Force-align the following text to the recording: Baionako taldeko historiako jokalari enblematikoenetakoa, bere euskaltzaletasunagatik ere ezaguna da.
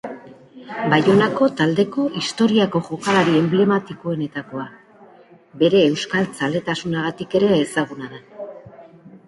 Baionako 0.93 1.49
taldeko 1.59 2.05
historiako 2.21 2.81
jokalari 2.87 3.37
enblematikoenetakoa, 3.41 4.65
bere 5.63 5.85
euskaltzaletasunagatik 5.93 7.37
ere 7.43 7.53
ezaguna 7.63 8.11
da. 8.17 8.27